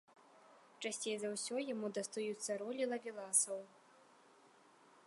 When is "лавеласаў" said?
2.91-3.59